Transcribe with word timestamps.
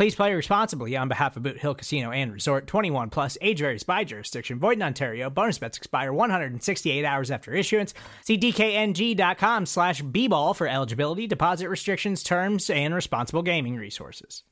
Please 0.00 0.14
play 0.14 0.32
responsibly 0.32 0.96
on 0.96 1.08
behalf 1.08 1.36
of 1.36 1.42
Boot 1.42 1.58
Hill 1.58 1.74
Casino 1.74 2.10
and 2.10 2.32
Resort 2.32 2.66
21 2.66 3.10
plus 3.10 3.36
age 3.42 3.58
varies 3.58 3.82
by 3.82 4.02
jurisdiction. 4.02 4.58
Void 4.58 4.78
in 4.78 4.82
Ontario. 4.82 5.28
Bonus 5.28 5.58
bets 5.58 5.76
expire 5.76 6.10
168 6.10 7.04
hours 7.04 7.30
after 7.30 7.52
issuance. 7.52 7.92
See 8.24 8.38
DKNG.com 8.38 9.66
slash 9.66 10.00
B 10.00 10.26
ball 10.26 10.54
for 10.54 10.66
eligibility, 10.66 11.26
deposit 11.26 11.68
restrictions, 11.68 12.22
terms, 12.22 12.70
and 12.70 12.94
responsible 12.94 13.42
gaming 13.42 13.76
resources. 13.76 14.42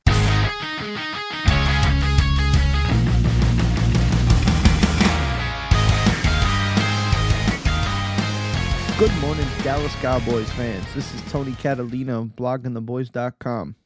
Good 8.99 9.15
morning, 9.19 9.47
Dallas 9.63 9.95
Cowboys 9.95 10.51
fans. 10.51 10.85
This 10.93 11.11
is 11.15 11.31
Tony 11.31 11.53
Catalina 11.53 12.19
of 12.19 12.35
bloggingtheboys.com. 12.35 13.77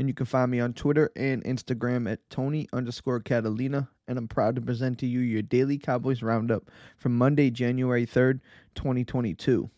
And 0.00 0.08
you 0.08 0.14
can 0.14 0.24
find 0.24 0.50
me 0.50 0.60
on 0.60 0.72
Twitter 0.72 1.12
and 1.14 1.44
Instagram 1.44 2.10
at 2.10 2.20
Tony 2.30 2.66
underscore 2.72 3.20
Catalina. 3.20 3.90
And 4.08 4.16
I'm 4.16 4.28
proud 4.28 4.54
to 4.54 4.62
present 4.62 4.98
to 5.00 5.06
you 5.06 5.20
your 5.20 5.42
daily 5.42 5.76
Cowboys 5.76 6.22
roundup 6.22 6.70
from 6.96 7.18
Monday, 7.18 7.50
January 7.50 8.06
3rd, 8.06 8.40
2022. 8.76 9.68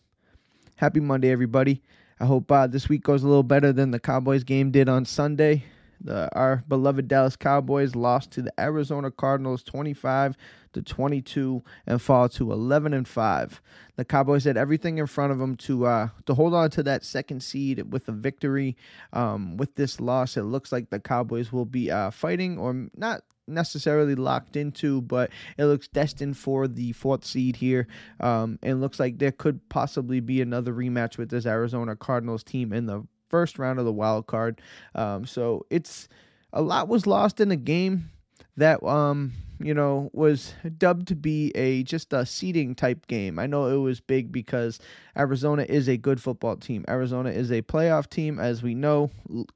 Happy 0.77 1.01
Monday, 1.01 1.29
everybody. 1.29 1.81
I 2.21 2.25
hope 2.25 2.49
uh, 2.53 2.67
this 2.67 2.87
week 2.87 3.03
goes 3.03 3.23
a 3.23 3.27
little 3.27 3.43
better 3.43 3.73
than 3.73 3.91
the 3.91 3.99
Cowboys 3.99 4.45
game 4.45 4.71
did 4.71 4.87
on 4.87 5.03
Sunday. 5.03 5.65
The, 5.99 6.33
our 6.33 6.63
beloved 6.69 7.09
Dallas 7.09 7.35
Cowboys 7.35 7.93
lost 7.93 8.31
to 8.31 8.43
the 8.43 8.53
Arizona 8.57 9.11
Cardinals 9.11 9.61
25 9.61 10.37
to 10.73 10.81
22 10.81 11.63
and 11.87 12.01
fall 12.01 12.29
to 12.29 12.51
11 12.51 12.93
and 12.93 13.07
5. 13.07 13.61
The 13.95 14.05
Cowboys 14.05 14.43
had 14.43 14.57
everything 14.57 14.97
in 14.97 15.07
front 15.07 15.31
of 15.31 15.39
them 15.39 15.55
to 15.57 15.85
uh, 15.85 16.09
to 16.25 16.33
hold 16.33 16.53
on 16.53 16.69
to 16.71 16.83
that 16.83 17.03
second 17.03 17.41
seed 17.41 17.91
with 17.91 18.07
a 18.07 18.11
victory. 18.11 18.75
Um, 19.11 19.57
with 19.57 19.75
this 19.75 19.99
loss, 19.99 20.35
it 20.37 20.43
looks 20.43 20.71
like 20.71 20.89
the 20.89 20.99
Cowboys 20.99 21.51
will 21.51 21.65
be 21.65 21.91
uh, 21.91 22.11
fighting 22.11 22.57
or 22.57 22.89
not 22.95 23.21
necessarily 23.47 24.15
locked 24.15 24.55
into, 24.55 25.01
but 25.01 25.29
it 25.57 25.65
looks 25.65 25.87
destined 25.87 26.37
for 26.37 26.67
the 26.67 26.91
fourth 26.93 27.25
seed 27.25 27.57
here. 27.57 27.87
Um, 28.19 28.59
and 28.63 28.81
looks 28.81 28.99
like 28.99 29.19
there 29.19 29.31
could 29.31 29.67
possibly 29.69 30.19
be 30.19 30.41
another 30.41 30.73
rematch 30.73 31.17
with 31.17 31.29
this 31.29 31.45
Arizona 31.45 31.95
Cardinals 31.95 32.43
team 32.43 32.73
in 32.73 32.85
the 32.85 33.05
first 33.29 33.59
round 33.59 33.79
of 33.79 33.85
the 33.85 33.93
wild 33.93 34.27
card. 34.27 34.61
Um, 34.95 35.25
so 35.25 35.65
it's 35.69 36.07
a 36.51 36.61
lot 36.61 36.87
was 36.87 37.07
lost 37.07 37.39
in 37.39 37.49
the 37.49 37.55
game 37.55 38.11
that 38.57 38.83
um 38.83 39.33
you 39.59 39.73
know 39.73 40.09
was 40.13 40.53
dubbed 40.77 41.07
to 41.07 41.15
be 41.15 41.51
a 41.55 41.83
just 41.83 42.11
a 42.13 42.25
seeding 42.25 42.75
type 42.75 43.07
game. 43.07 43.39
I 43.39 43.47
know 43.47 43.67
it 43.67 43.77
was 43.77 44.01
big 44.01 44.31
because 44.31 44.79
Arizona 45.17 45.63
is 45.63 45.87
a 45.87 45.97
good 45.97 46.21
football 46.21 46.57
team. 46.57 46.83
Arizona 46.87 47.29
is 47.29 47.51
a 47.51 47.61
playoff 47.61 48.09
team 48.09 48.39
as 48.39 48.61
we 48.61 48.75
know 48.75 49.09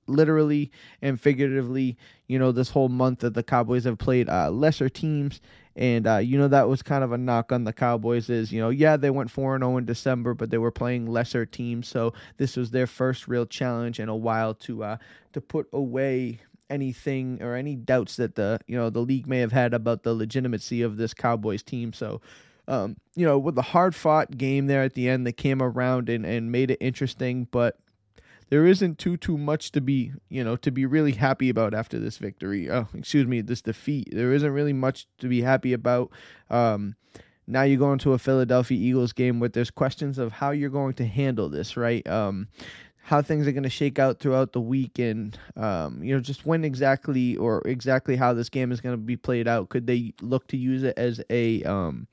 literally 0.08 0.72
and 1.02 1.20
figuratively, 1.20 1.98
you 2.28 2.40
know 2.40 2.52
this 2.52 2.70
whole 2.70 2.90
month 2.90 3.20
that 3.20 3.34
the 3.34 3.44
Cowboys 3.44 3.84
have 3.84 3.98
played 3.98 4.30
uh, 4.30 4.50
lesser 4.50 4.90
teams 4.90 5.42
and 5.76 6.08
uh, 6.08 6.18
you 6.18 6.38
know 6.38 6.48
that 6.48 6.68
was 6.68 6.82
kind 6.82 7.04
of 7.04 7.12
a 7.12 7.18
knock 7.18 7.52
on 7.52 7.64
the 7.64 7.74
Cowboys 7.74 8.30
is 8.30 8.52
you 8.52 8.60
know 8.60 8.70
yeah 8.70 8.98
they 8.98 9.10
went 9.10 9.30
four 9.30 9.56
and 9.56 9.64
zero 9.64 9.78
in 9.78 9.86
December, 9.86 10.34
but 10.34 10.50
they 10.50 10.58
were 10.58 10.72
playing 10.72 11.06
lesser 11.06 11.46
teams, 11.46 11.88
so 11.88 12.14
this 12.38 12.56
was 12.56 12.72
their 12.72 12.88
first 12.88 13.28
real 13.28 13.46
challenge 13.46 14.00
in 14.00 14.10
a 14.10 14.16
while 14.16 14.54
to 14.54 14.84
uh, 14.84 14.98
to 15.34 15.42
put 15.42 15.68
away 15.74 16.40
anything 16.70 17.42
or 17.42 17.56
any 17.56 17.76
doubts 17.76 18.18
that 18.18 18.36
the 18.36 18.60
you 18.68 18.78
know 18.78 18.90
the 18.90 19.00
league 19.00 19.28
may 19.28 19.40
have 19.40 19.52
had 19.52 19.74
about 19.74 20.04
the 20.04 20.14
legitimacy 20.14 20.82
of 20.82 20.98
this 20.98 21.14
Cowboys 21.14 21.64
team. 21.64 21.94
So. 21.94 22.22
Um, 22.70 22.98
you 23.16 23.26
know, 23.26 23.40
with 23.40 23.56
the 23.56 23.62
hard 23.62 23.96
fought 23.96 24.38
game 24.38 24.68
there 24.68 24.84
at 24.84 24.94
the 24.94 25.08
end, 25.08 25.26
they 25.26 25.32
came 25.32 25.62
around 25.62 26.10
and, 26.10 26.26
and 26.26 26.52
made 26.52 26.70
it 26.70 26.80
interesting, 26.82 27.48
but 27.50 27.78
there 28.50 28.66
isn't 28.66 28.98
too 28.98 29.18
too 29.18 29.38
much 29.38 29.72
to 29.72 29.82
be 29.82 30.12
you 30.30 30.44
know 30.44 30.56
to 30.58 30.72
be 30.72 30.86
really 30.86 31.12
happy 31.12 31.50
about 31.50 31.74
after 31.74 32.00
this 32.00 32.18
victory. 32.18 32.70
Oh, 32.70 32.88
excuse 32.94 33.28
me, 33.28 33.42
this 33.42 33.62
defeat. 33.62 34.10
There 34.12 34.34
isn't 34.34 34.52
really 34.52 34.74
much 34.74 35.08
to 35.20 35.28
be 35.28 35.42
happy 35.42 35.74
about. 35.74 36.12
Um, 36.50 36.96
now 37.48 37.64
you 37.64 37.78
go 37.78 37.94
into 37.94 38.14
a 38.14 38.20
Philadelphia 38.20 38.78
Eagles 38.78 39.14
game 39.14 39.40
where 39.40 39.50
there's 39.50 39.72
questions 39.72 40.18
of 40.18 40.34
how 40.34 40.52
you're 40.52 40.70
going 40.70 40.94
to 40.96 41.06
handle 41.06 41.48
this, 41.48 41.78
right? 41.78 42.06
Um, 42.08 42.50
how 43.08 43.22
things 43.22 43.48
are 43.48 43.54
going 43.54 43.64
to 43.64 43.70
shake 43.70 44.00
out 44.00 44.20
throughout 44.20 44.52
the 44.52 44.60
week, 44.60 45.00
and 45.00 45.40
um, 45.56 46.04
you 46.04 46.14
know 46.14 46.20
just 46.20 46.46
when 46.46 46.66
exactly 46.66 47.38
or 47.38 47.62
exactly 47.66 48.18
how 48.18 48.34
this 48.34 48.50
game 48.50 48.70
is 48.70 48.82
going 48.82 48.92
to 48.92 49.02
be 49.02 49.16
played 49.16 49.48
out. 49.48 49.70
Could 49.70 49.88
they 49.88 50.14
look 50.22 50.46
to 50.48 50.58
use 50.58 50.84
it 50.84 50.94
as 50.98 51.22
a 51.30 51.64
um, 51.64 52.10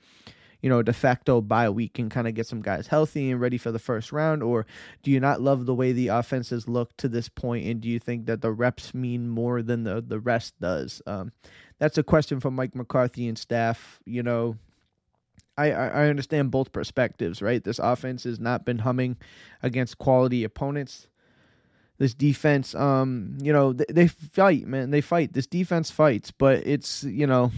you 0.62 0.71
know, 0.71 0.83
de 0.83 0.93
facto 0.93 1.41
bye 1.41 1.69
week 1.69 1.99
and 1.99 2.12
kind 2.12 2.28
of 2.28 2.34
get 2.34 2.47
some 2.47 2.62
guys 2.62 2.87
healthy 2.87 3.33
and 3.33 3.41
ready 3.41 3.59
for 3.59 3.72
the 3.72 3.78
first 3.81 4.12
round? 4.12 4.41
Or 4.41 4.66
do 5.03 5.10
you 5.10 5.19
not 5.19 5.41
love 5.41 5.66
the 5.66 5.75
way 5.75 5.91
the 5.91 6.09
offenses 6.09 6.69
look 6.69 6.97
to 6.99 7.09
this 7.09 7.28
point, 7.28 7.66
and 7.66 7.81
do 7.81 7.88
you 7.88 7.99
think 7.99 8.27
that 8.27 8.41
the 8.41 8.53
reps 8.53 8.94
mean 8.94 9.28
more 9.28 9.62
than 9.62 9.83
the 9.83 10.00
the 10.00 10.21
rest 10.21 10.54
does? 10.60 11.03
Um, 11.09 11.33
that's 11.81 11.99
a 11.99 12.04
question 12.04 12.38
from 12.38 12.54
Mike 12.54 12.77
McCarthy 12.77 13.27
and 13.27 13.37
staff. 13.37 13.99
You 14.04 14.22
know, 14.22 14.59
I, 15.56 15.70
I 15.72 16.09
understand 16.09 16.50
both 16.50 16.72
perspectives, 16.72 17.41
right? 17.41 17.62
This 17.62 17.78
offense 17.78 18.25
has 18.25 18.41
not 18.41 18.65
been 18.65 18.78
humming 18.78 19.16
against 19.62 19.98
quality 19.98 20.44
opponents. 20.44 21.09
This 21.98 22.12
defense, 22.15 22.75
um, 22.75 23.38
you 23.41 23.53
know, 23.53 23.72
they, 23.72 23.84
they 23.88 24.09
fight, 24.09 24.66
man. 24.66 24.91
They 24.91 25.00
fight. 25.00 25.32
This 25.32 25.47
defense 25.47 25.91
fights, 25.91 26.32
but 26.32 26.66
it's, 26.66 27.04
you 27.04 27.26
know, 27.26 27.53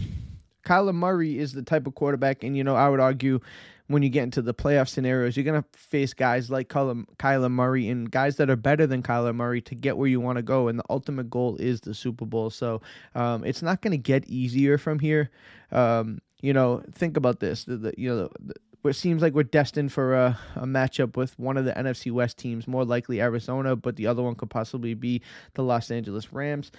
Kyler 0.63 0.93
Murray 0.93 1.39
is 1.39 1.53
the 1.53 1.63
type 1.63 1.87
of 1.87 1.95
quarterback, 1.95 2.43
and, 2.43 2.55
you 2.55 2.63
know, 2.63 2.75
I 2.75 2.87
would 2.89 2.99
argue 2.99 3.39
when 3.87 4.03
you 4.03 4.09
get 4.09 4.23
into 4.23 4.41
the 4.41 4.53
playoff 4.53 4.89
scenarios, 4.89 5.35
you're 5.35 5.45
going 5.45 5.61
to 5.61 5.79
face 5.79 6.13
guys 6.13 6.51
like 6.51 6.67
Kyler, 6.67 7.05
Kyler 7.17 7.49
Murray 7.49 7.89
and 7.89 8.11
guys 8.11 8.35
that 8.35 8.49
are 8.49 8.57
better 8.57 8.85
than 8.85 9.01
Kyler 9.01 9.33
Murray 9.33 9.61
to 9.61 9.75
get 9.75 9.97
where 9.97 10.09
you 10.09 10.19
want 10.19 10.35
to 10.35 10.41
go. 10.41 10.67
And 10.67 10.77
the 10.77 10.83
ultimate 10.89 11.29
goal 11.29 11.55
is 11.55 11.81
the 11.81 11.93
Super 11.93 12.25
Bowl. 12.25 12.49
So 12.49 12.81
um, 13.15 13.45
it's 13.45 13.61
not 13.61 13.81
going 13.81 13.91
to 13.91 13.97
get 13.97 14.27
easier 14.27 14.77
from 14.77 14.99
here. 14.99 15.31
Um, 15.71 16.19
you 16.41 16.53
know, 16.53 16.83
think 16.91 17.17
about 17.17 17.39
this. 17.39 17.63
The, 17.63 17.77
the 17.77 17.93
you 17.97 18.09
know, 18.09 18.29
the, 18.39 18.55
it 18.85 18.95
seems 18.95 19.21
like 19.21 19.33
we're 19.33 19.43
destined 19.43 19.91
for 19.91 20.15
a, 20.15 20.39
a 20.55 20.65
matchup 20.65 21.17
with 21.17 21.37
one 21.37 21.57
of 21.57 21.65
the 21.65 21.73
NFC 21.73 22.11
West 22.11 22.37
teams, 22.37 22.67
more 22.67 22.85
likely 22.85 23.21
Arizona, 23.21 23.75
but 23.75 23.95
the 23.95 24.07
other 24.07 24.21
one 24.21 24.35
could 24.35 24.49
possibly 24.49 24.93
be 24.93 25.21
the 25.55 25.63
Los 25.63 25.91
Angeles 25.91 26.31
Rams. 26.31 26.71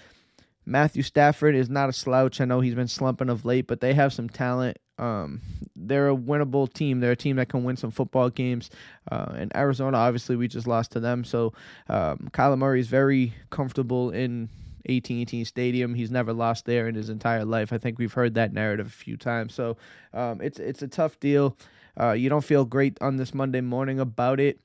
Matthew 0.65 1.03
Stafford 1.03 1.55
is 1.55 1.71
not 1.71 1.89
a 1.89 1.93
slouch. 1.95 2.41
I 2.41 2.45
know 2.45 2.61
he's 2.61 2.75
been 2.75 2.89
slumping 2.89 3.31
of 3.31 3.45
late, 3.45 3.67
but 3.67 3.81
they 3.81 3.95
have 3.95 4.13
some 4.13 4.29
talent. 4.29 4.79
Um, 4.99 5.41
they're 5.75 6.11
a 6.11 6.17
winnable 6.17 6.71
team. 6.71 7.01
They're 7.01 7.13
a 7.13 7.17
team 7.17 7.37
that 7.37 7.49
can 7.49 7.65
win 7.65 7.77
some 7.77 7.91
football 7.91 8.29
games. 8.29 8.69
Uh, 9.11 9.33
and 9.35 9.57
Arizona, 9.57 9.97
obviously, 9.97 10.37
we 10.37 10.47
just 10.47 10.67
lost 10.67 10.93
to 10.93 11.01
them. 11.01 11.25
So 11.25 11.55
um, 11.89 12.29
Kyler 12.33 12.59
Murray 12.59 12.81
is 12.81 12.89
very 12.89 13.33
comfortable 13.51 14.11
in 14.11 14.51
AT&T 14.89 15.45
Stadium. 15.45 15.95
He's 15.95 16.11
never 16.11 16.33
lost 16.33 16.65
there 16.65 16.89
in 16.89 16.95
his 16.95 17.09
entire 17.09 17.45
life. 17.45 17.73
I 17.73 17.79
think 17.79 17.99
we've 17.99 18.13
heard 18.13 18.35
that 18.35 18.53
narrative 18.53 18.87
a 18.87 18.91
few 18.91 19.17
times. 19.17 19.55
So 19.55 19.77
um, 20.13 20.41
it's 20.41 20.59
it's 20.59 20.83
a 20.83 20.89
tough 20.89 21.19
deal. 21.21 21.57
Uh, 21.99 22.13
you 22.13 22.29
don't 22.29 22.45
feel 22.45 22.65
great 22.65 22.99
on 23.01 23.17
this 23.17 23.35
Monday 23.35 23.61
morning 23.61 24.01
about 24.01 24.41
it. 24.41 24.61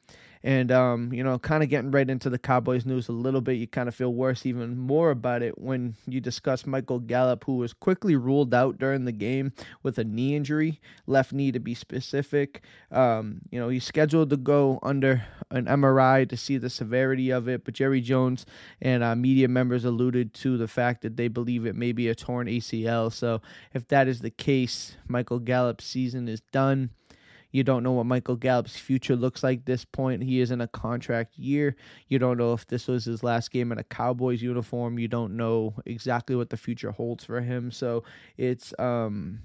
And, 0.46 0.74
um, 0.74 1.14
you 1.14 1.24
know, 1.24 1.40
kind 1.40 1.64
of 1.64 1.70
getting 1.70 1.92
right 1.92 2.10
into 2.10 2.30
the 2.30 2.38
Cowboys 2.38 2.86
news 2.86 3.08
a 3.08 3.14
little 3.14 3.40
bit, 3.40 3.54
you 3.54 3.66
kind 3.66 3.88
of 3.88 3.96
feel 3.96 4.14
worse 4.14 4.46
even 4.46 4.78
more 4.78 5.10
about 5.10 5.42
it 5.42 5.58
when 5.58 5.96
you 6.06 6.20
discuss 6.20 6.66
Michael 6.66 7.00
Gallup, 7.00 7.46
who 7.46 7.56
was 7.56 7.72
quickly 7.72 8.18
ruled 8.18 8.54
out 8.54 8.78
during 8.78 9.06
the 9.06 9.14
game 9.14 9.54
with 9.84 9.98
a 9.98 10.04
knee 10.04 10.36
injury, 10.36 10.82
left 11.08 11.32
knee 11.32 11.54
to 11.54 11.60
be 11.60 11.74
specific. 11.74 12.62
Um, 12.92 13.40
you 13.52 13.60
know, 13.60 13.70
he's 13.70 13.86
scheduled 13.86 14.32
to 14.32 14.38
go 14.38 14.80
under 14.84 15.24
an 15.50 15.66
MRI 15.66 16.28
to 16.28 16.36
see 16.36 16.58
the 16.58 16.70
severity 16.70 17.30
of 17.30 17.48
it, 17.48 17.64
but 17.64 17.74
Jerry 17.74 18.02
Jones 18.02 18.46
and 18.82 19.02
uh, 19.02 19.16
media 19.16 19.48
members 19.48 19.86
alluded 19.86 20.34
to 20.36 20.58
the 20.58 20.68
fact 20.68 21.04
that 21.04 21.16
they 21.16 21.30
believe 21.30 21.66
it 21.66 21.76
may 21.76 21.94
be 21.94 22.10
a 22.10 22.16
torn 22.16 22.48
ACL. 22.48 23.14
So 23.14 23.42
if 23.74 23.88
that 23.88 24.10
is 24.10 24.20
the 24.20 24.30
case, 24.30 24.98
Michael 25.08 25.40
Gallup's 25.40 25.86
season 25.86 26.28
is 26.28 26.42
done 26.52 26.90
You 27.54 27.64
don't 27.64 27.84
know 27.84 27.94
what 27.94 28.08
Michael 28.08 28.36
Gallup's 28.36 28.76
future 28.76 29.16
looks 29.16 29.44
like 29.44 29.64
this 29.64 29.86
point. 29.86 30.24
He 30.24 30.42
is 30.42 30.52
in 30.52 30.60
a 30.60 30.68
contract 30.68 31.38
year. 31.38 31.76
You 32.08 32.20
don't 32.20 32.38
know 32.38 32.54
if 32.54 32.68
this 32.68 32.88
was 32.88 33.06
his 33.06 33.24
last 33.24 33.52
game 33.52 33.72
in 33.72 33.78
a 33.78 33.84
Cowboys 33.84 34.42
uniform. 34.42 34.98
You 34.98 35.08
don't 35.08 35.38
know 35.38 35.76
exactly 35.86 36.36
what 36.36 36.50
the 36.50 36.58
future 36.58 36.92
holds 36.92 37.24
for 37.24 37.40
him. 37.40 37.72
So 37.72 38.04
it's 38.38 38.74
um 38.80 39.40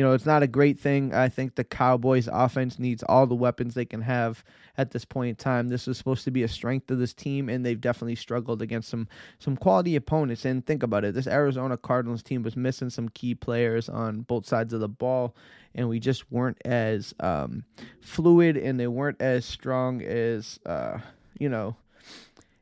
you 0.00 0.06
know, 0.06 0.14
it's 0.14 0.24
not 0.24 0.42
a 0.42 0.46
great 0.46 0.80
thing. 0.80 1.12
I 1.12 1.28
think 1.28 1.56
the 1.56 1.62
Cowboys 1.62 2.26
offense 2.32 2.78
needs 2.78 3.02
all 3.02 3.26
the 3.26 3.34
weapons 3.34 3.74
they 3.74 3.84
can 3.84 4.00
have 4.00 4.42
at 4.78 4.92
this 4.92 5.04
point 5.04 5.28
in 5.28 5.36
time. 5.36 5.68
This 5.68 5.86
is 5.86 5.98
supposed 5.98 6.24
to 6.24 6.30
be 6.30 6.42
a 6.42 6.48
strength 6.48 6.90
of 6.90 6.98
this 6.98 7.12
team, 7.12 7.50
and 7.50 7.66
they've 7.66 7.78
definitely 7.78 8.14
struggled 8.14 8.62
against 8.62 8.88
some 8.88 9.08
some 9.40 9.58
quality 9.58 9.96
opponents. 9.96 10.46
And 10.46 10.64
think 10.64 10.82
about 10.82 11.04
it: 11.04 11.12
this 11.12 11.26
Arizona 11.26 11.76
Cardinals 11.76 12.22
team 12.22 12.42
was 12.42 12.56
missing 12.56 12.88
some 12.88 13.10
key 13.10 13.34
players 13.34 13.90
on 13.90 14.22
both 14.22 14.46
sides 14.46 14.72
of 14.72 14.80
the 14.80 14.88
ball, 14.88 15.36
and 15.74 15.86
we 15.86 16.00
just 16.00 16.32
weren't 16.32 16.62
as 16.64 17.12
um, 17.20 17.64
fluid, 18.00 18.56
and 18.56 18.80
they 18.80 18.86
weren't 18.86 19.20
as 19.20 19.44
strong 19.44 20.00
as 20.00 20.58
uh, 20.64 20.96
you 21.38 21.50
know 21.50 21.76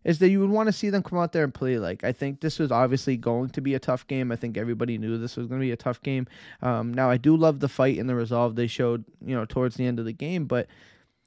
is 0.05 0.19
that 0.21 0.29
you 0.29 0.41
would 0.41 0.51
want 0.51 0.69
to 0.69 0.73
see 0.73 0.91
them 0.91 1.03
come 1.03 1.19
out 1.19 1.33
there 1.33 1.45
and 1.45 1.53
play 1.53 1.79
like. 1.79 2.05
I 2.05 2.13
think 2.13 2.41
this 2.41 2.59
was 2.59 2.71
obviously 2.71 3.17
going 3.17 3.51
to 3.51 3.61
be 3.61 3.75
a 3.75 3.79
tough 3.79 4.07
game. 4.07 4.31
I 4.33 4.37
think 4.37 4.57
everybody 4.57 4.97
knew 4.99 5.19
this 5.19 5.37
was 5.37 5.47
going 5.47 5.61
to 5.61 5.65
be 5.67 5.73
a 5.73 5.77
tough 5.77 6.01
game. 6.03 6.27
Um, 6.63 6.95
now 6.95 7.11
I 7.11 7.17
do 7.17 7.37
love 7.37 7.61
the 7.61 7.69
fight 7.69 7.99
and 7.99 8.09
the 8.09 8.15
resolve 8.15 8.55
they 8.55 8.67
showed, 8.67 9.05
you 9.25 9.35
know, 9.35 9.45
towards 9.45 9.77
the 9.77 9.87
end 9.87 9.99
of 9.99 10.05
the 10.05 10.13
game, 10.13 10.47
but 10.47 10.69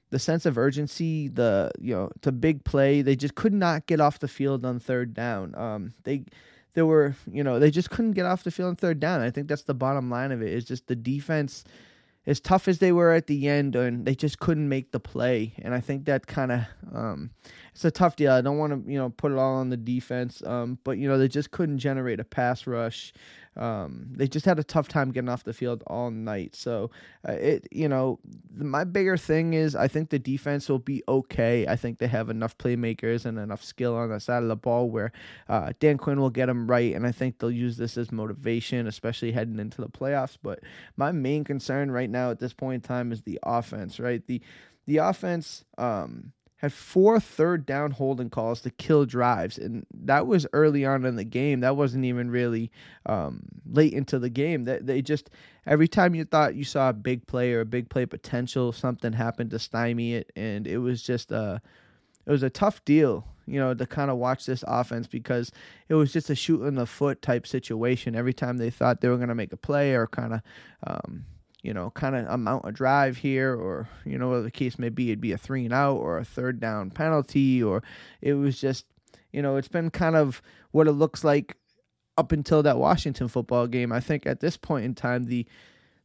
the 0.09 0.19
sense 0.19 0.45
of 0.45 0.57
urgency, 0.57 1.27
the 1.29 1.71
you 1.79 1.94
know, 1.95 2.12
to 2.21 2.31
big 2.31 2.63
play, 2.63 3.01
they 3.01 3.15
just 3.15 3.35
could 3.35 3.53
not 3.53 3.88
get 3.88 4.00
off 4.00 4.19
the 4.19 4.27
field 4.27 4.65
on 4.65 4.79
third 4.79 5.13
down. 5.13 5.56
Um, 5.56 5.94
they 6.03 6.25
there 6.73 6.85
were, 6.85 7.15
you 7.29 7.44
know, 7.44 7.59
they 7.59 7.71
just 7.71 7.89
couldn't 7.89 8.12
get 8.12 8.25
off 8.25 8.44
the 8.44 8.51
field 8.51 8.69
on 8.69 8.75
third 8.75 9.00
down. 9.00 9.21
I 9.21 9.31
think 9.31 9.47
that's 9.47 9.63
the 9.63 9.73
bottom 9.73 10.09
line 10.09 10.31
of 10.31 10.41
it. 10.41 10.53
Is 10.53 10.65
just 10.65 10.88
the 10.88 10.95
defense 10.95 11.63
as 12.27 12.39
tough 12.39 12.68
as 12.68 12.79
they 12.79 12.91
were 12.91 13.12
at 13.12 13.27
the 13.27 13.47
end, 13.47 13.75
and 13.75 14.06
they 14.06 14.15
just 14.15 14.39
couldn't 14.39 14.69
make 14.69 14.91
the 14.91 15.00
play. 15.00 15.53
And 15.59 15.73
I 15.73 15.79
think 15.79 16.06
that 16.06 16.27
kind 16.27 16.51
of 16.51 16.62
um, 16.94 17.31
it's 17.73 17.85
a 17.85 17.91
tough 17.91 18.15
deal. 18.15 18.31
I 18.31 18.41
don't 18.41 18.57
want 18.57 18.85
to 18.85 18.91
you 18.91 18.97
know 18.97 19.09
put 19.09 19.31
it 19.31 19.38
all 19.38 19.56
on 19.56 19.69
the 19.69 19.77
defense, 19.77 20.44
um, 20.45 20.77
but 20.83 20.97
you 20.97 21.07
know 21.07 21.18
they 21.18 21.27
just 21.27 21.51
couldn't 21.51 21.79
generate 21.79 22.19
a 22.19 22.23
pass 22.23 22.68
rush. 22.68 23.13
Um, 23.57 24.07
they 24.12 24.27
just 24.27 24.45
had 24.45 24.59
a 24.59 24.63
tough 24.63 24.88
time 24.88 25.12
getting 25.12 25.29
off 25.29 25.44
the 25.44 25.53
field 25.53 25.83
all 25.88 26.09
night. 26.09 26.56
So 26.56 26.89
uh, 27.27 27.33
it, 27.33 27.68
you 27.69 27.89
know, 27.89 28.19
my 28.56 28.85
bigger 28.85 29.18
thing 29.18 29.53
is 29.53 29.75
I 29.75 29.88
think 29.89 30.09
the 30.09 30.19
defense 30.19 30.69
will 30.69 30.79
be 30.79 31.03
okay. 31.07 31.68
I 31.68 31.75
think 31.75 32.00
they 32.00 32.07
have 32.07 32.29
enough 32.29 32.57
playmakers 32.57 33.25
and 33.25 33.38
enough 33.38 33.63
skill 33.63 33.95
on 33.95 34.09
the 34.09 34.19
side 34.19 34.44
of 34.44 34.50
the 34.50 34.56
ball 34.56 34.89
where 34.89 35.12
uh, 35.50 35.73
Dan 35.79 35.97
Quinn 35.97 36.19
will 36.19 36.29
get 36.29 36.45
them 36.45 36.68
right, 36.68 36.95
and 36.95 37.06
I 37.06 37.12
think 37.12 37.39
they'll 37.39 37.51
use 37.51 37.77
this 37.77 37.97
as 37.97 38.12
motivation, 38.12 38.88
especially 38.88 39.31
heading 39.33 39.59
into 39.59 39.81
the 39.81 39.89
playoffs. 39.89 40.38
But 40.41 40.59
my 40.95 41.12
main 41.12 41.44
concern 41.44 41.91
right 41.91 42.09
now 42.09 42.31
at 42.31 42.39
this 42.39 42.53
point 42.53 42.83
in 42.83 42.88
time 42.88 43.12
is 43.12 43.21
the 43.21 43.39
offense. 43.44 44.00
Right, 44.00 44.25
the 44.27 44.41
the 44.85 44.97
offense. 44.97 45.65
Um, 45.77 46.31
had 46.62 46.72
four 46.72 47.19
third 47.19 47.66
down 47.66 47.90
holding 47.90 48.30
calls 48.30 48.62
to 48.62 48.69
kill 48.69 49.06
drives, 49.06 49.58
and 49.58 49.84
that 49.92 50.28
was 50.28 50.46
early 50.54 50.86
on 50.86 51.06
in 51.06 51.16
the 51.16 51.24
game. 51.24 51.62
That 51.62 51.75
wasn't 51.75 52.06
even 52.06 52.30
really 52.30 52.72
um, 53.08 53.42
late 53.66 53.94
into 53.94 54.19
the 54.19 54.30
game. 54.30 54.66
That 54.66 54.86
they 54.86 55.02
just 55.02 55.31
every 55.66 55.88
time 55.88 56.13
you 56.13 56.24
thought 56.24 56.54
you 56.54 56.63
saw 56.63 56.90
a 56.90 56.94
big 56.94 57.25
play 57.25 57.54
or 57.54 57.62
a 57.62 57.66
big 57.66 57.90
play 57.90 58.06
potential, 58.06 58.72
something 58.72 59.12
happened 59.12 59.50
to 59.50 59.60
stymie 59.60 60.13
it, 60.13 60.31
and 60.36 60.68
it 60.68 60.78
was 60.78 61.02
just 61.02 61.31
a 61.31 61.63
it 62.28 62.31
was 62.31 62.44
a 62.44 62.50
tough 62.52 62.86
deal, 62.86 63.25
you 63.48 63.60
know, 63.60 63.74
to 63.74 63.88
kind 63.88 64.12
of 64.12 64.18
watch 64.18 64.46
this 64.46 64.64
offense 64.68 65.07
because 65.07 65.52
it 65.90 65.96
was 65.96 66.14
just 66.14 66.30
a 66.30 66.36
shoot 66.36 66.64
in 66.64 66.75
the 66.75 66.86
foot 66.86 67.24
type 67.24 67.48
situation. 67.48 68.16
Every 68.16 68.36
time 68.36 68.57
they 68.57 68.69
thought 68.69 69.02
they 69.02 69.07
were 69.07 69.18
going 69.18 69.30
to 69.30 69.36
make 69.36 69.52
a 69.52 69.57
play 69.57 69.96
or 69.96 70.06
kind 70.06 70.36
of 70.36 70.42
um, 70.86 71.25
you 71.62 71.74
know, 71.74 71.92
kind 71.92 72.16
of 72.16 72.28
amount 72.28 72.68
a 72.68 72.72
drive 72.72 73.18
here, 73.18 73.54
or 73.54 73.88
you 74.06 74.18
know, 74.18 74.30
whatever 74.30 74.44
the 74.44 74.52
case 74.52 74.80
may 74.80 74.90
be, 74.90 75.10
it'd 75.10 75.22
be 75.22 75.31
a 75.31 75.38
three 75.38 75.66
and 75.66 75.74
out 75.74 75.98
or 75.98 76.18
a 76.18 76.25
third 76.25 76.60
down 76.60 76.90
penalty, 76.90 77.62
or 77.62 77.84
it 78.22 78.34
was 78.34 78.60
just, 78.60 78.86
you 79.31 79.42
know, 79.42 79.58
it's 79.58 79.68
been 79.68 79.90
kind 79.90 80.16
of 80.16 80.42
what 80.72 80.88
it 80.88 80.94
looks 80.94 81.24
like 81.24 81.58
up 82.18 82.31
until 82.31 82.63
that 82.63 82.78
Washington 82.78 83.28
football 83.28 83.68
game. 83.68 83.92
I 83.92 84.00
think 84.00 84.25
at 84.25 84.40
this 84.40 84.58
point 84.58 84.86
in 84.86 84.96
time, 84.96 85.25
the 85.25 85.46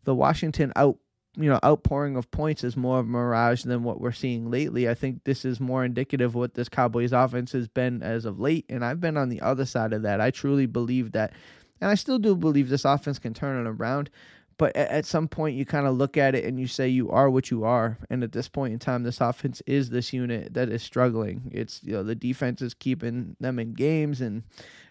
the 0.04 0.14
Washington 0.14 0.72
out 0.76 0.98
you 1.36 1.50
know 1.50 1.60
outpouring 1.64 2.16
of 2.16 2.30
points 2.30 2.64
is 2.64 2.76
more 2.76 2.98
of 2.98 3.06
a 3.06 3.08
mirage 3.08 3.64
than 3.64 3.82
what 3.82 4.00
we're 4.00 4.12
seeing 4.12 4.50
lately. 4.50 4.88
I 4.88 4.94
think 4.94 5.24
this 5.24 5.44
is 5.44 5.60
more 5.60 5.84
indicative 5.84 6.30
of 6.30 6.34
what 6.34 6.54
this 6.54 6.68
Cowboys 6.68 7.12
offense 7.12 7.52
has 7.52 7.68
been 7.68 8.02
as 8.02 8.24
of 8.24 8.40
late, 8.40 8.64
and 8.68 8.84
I've 8.84 9.00
been 9.00 9.16
on 9.16 9.28
the 9.28 9.42
other 9.42 9.66
side 9.66 9.92
of 9.92 10.02
that. 10.02 10.20
I 10.20 10.30
truly 10.30 10.66
believe 10.66 11.12
that, 11.12 11.32
and 11.80 11.90
I 11.90 11.94
still 11.94 12.18
do 12.18 12.34
believe 12.34 12.68
this 12.68 12.84
offense 12.84 13.18
can 13.18 13.34
turn 13.34 13.66
it 13.66 13.68
around. 13.68 14.10
But 14.58 14.74
at, 14.74 15.04
some 15.04 15.28
point, 15.28 15.56
you 15.56 15.66
kind 15.66 15.86
of 15.86 15.96
look 15.96 16.16
at 16.16 16.34
it 16.34 16.44
and 16.44 16.58
you 16.58 16.66
say 16.66 16.88
you 16.88 17.10
are 17.10 17.28
what 17.28 17.50
you 17.50 17.64
are. 17.64 17.98
And 18.08 18.24
at 18.24 18.32
this 18.32 18.48
point 18.48 18.72
in 18.72 18.78
time, 18.78 19.02
this 19.02 19.20
offense 19.20 19.62
is 19.66 19.90
this 19.90 20.14
unit 20.14 20.54
that 20.54 20.70
is 20.70 20.82
struggling. 20.82 21.50
It's 21.52 21.82
you 21.84 21.92
know 21.92 22.02
the 22.02 22.14
defense 22.14 22.62
is 22.62 22.72
keeping 22.72 23.36
them 23.38 23.58
in 23.58 23.74
games, 23.74 24.22
and 24.22 24.44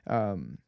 um, 0.06 0.60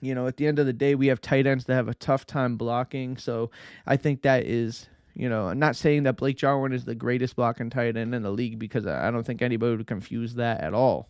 you 0.00 0.14
know 0.14 0.26
at 0.26 0.38
the 0.38 0.46
end 0.46 0.58
of 0.58 0.64
the 0.64 0.72
day, 0.72 0.94
we 0.94 1.08
have 1.08 1.20
tight 1.20 1.46
ends 1.46 1.66
that 1.66 1.74
have 1.74 1.88
a 1.88 1.94
tough 1.94 2.26
time 2.26 2.56
blocking. 2.56 3.18
So 3.18 3.50
I 3.86 3.98
think 3.98 4.22
that 4.22 4.46
is 4.46 4.88
you 5.16 5.30
know, 5.30 5.48
I'm 5.48 5.58
not 5.58 5.76
saying 5.76 6.02
that 6.02 6.18
Blake 6.18 6.36
Jarwin 6.36 6.72
is 6.72 6.84
the 6.84 6.94
greatest 6.94 7.36
blocking 7.36 7.70
tight 7.70 7.96
end 7.96 8.14
in 8.14 8.22
the 8.22 8.30
league 8.30 8.58
because 8.58 8.86
I 8.86 9.10
don't 9.10 9.24
think 9.24 9.40
anybody 9.40 9.74
would 9.74 9.86
confuse 9.86 10.34
that 10.34 10.60
at 10.60 10.74
all. 10.74 11.08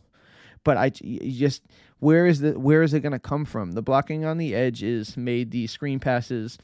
But 0.62 0.76
I 0.76 0.91
just 0.91 1.62
where 1.99 2.26
is 2.26 2.41
the 2.41 2.59
where 2.59 2.82
is 2.82 2.94
it 2.94 3.00
going 3.00 3.12
to 3.12 3.19
come 3.19 3.44
from? 3.44 3.73
The 3.73 3.82
blocking 3.82 4.25
on 4.25 4.38
the 4.38 4.55
edge 4.55 4.82
is 4.82 5.17
made 5.17 5.50
the 5.50 5.67
screen 5.67 5.99
passes 5.99 6.59